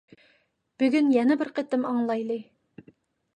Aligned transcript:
بۈگۈن 0.83 1.11
يەنە 1.15 1.37
بىر 1.41 1.51
قېتىم 1.59 1.85
ئاڭلايلى. 1.91 2.39